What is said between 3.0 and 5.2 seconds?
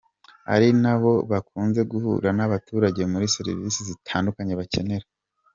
muri serivisi zitandukanye bakenera.